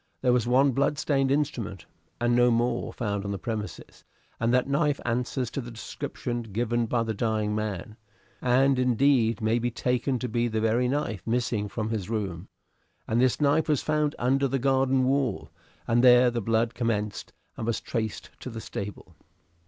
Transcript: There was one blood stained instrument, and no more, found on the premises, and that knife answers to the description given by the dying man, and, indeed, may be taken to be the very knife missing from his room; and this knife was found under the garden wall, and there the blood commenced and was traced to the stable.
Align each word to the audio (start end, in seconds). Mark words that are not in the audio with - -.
There 0.23 0.33
was 0.33 0.47
one 0.47 0.71
blood 0.71 0.97
stained 0.97 1.29
instrument, 1.29 1.85
and 2.19 2.35
no 2.35 2.49
more, 2.49 2.91
found 2.91 3.23
on 3.23 3.29
the 3.29 3.37
premises, 3.37 4.03
and 4.39 4.51
that 4.51 4.67
knife 4.67 4.99
answers 5.05 5.51
to 5.51 5.61
the 5.61 5.69
description 5.69 6.41
given 6.41 6.87
by 6.87 7.03
the 7.03 7.13
dying 7.13 7.53
man, 7.53 7.97
and, 8.41 8.79
indeed, 8.79 9.41
may 9.41 9.59
be 9.59 9.69
taken 9.69 10.17
to 10.17 10.27
be 10.27 10.47
the 10.47 10.59
very 10.59 10.87
knife 10.87 11.21
missing 11.27 11.69
from 11.69 11.89
his 11.91 12.09
room; 12.09 12.47
and 13.07 13.21
this 13.21 13.39
knife 13.39 13.69
was 13.69 13.83
found 13.83 14.15
under 14.17 14.47
the 14.47 14.57
garden 14.57 15.03
wall, 15.03 15.51
and 15.87 16.03
there 16.03 16.31
the 16.31 16.41
blood 16.41 16.73
commenced 16.73 17.31
and 17.55 17.67
was 17.67 17.79
traced 17.79 18.31
to 18.39 18.49
the 18.49 18.59
stable. 18.59 19.15